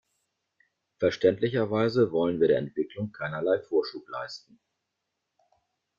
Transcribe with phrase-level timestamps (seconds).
[0.97, 4.59] Verständlicherweise wollen wir der Entwicklung keinerlei Vorschub leisten.